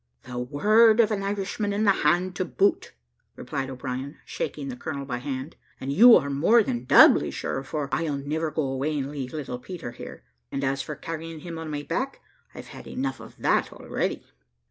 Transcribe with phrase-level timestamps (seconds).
[0.23, 2.93] "The word of an Irishman, and the hand to boot,"
[3.35, 7.61] replied O'Brien, shaking the colonel by the hand; "and you are more than doubly sure,
[7.61, 11.59] for I'll never go away and leave little Peter here; and as for carrying him
[11.59, 12.19] on my back,
[12.55, 14.23] I've had enough of that already."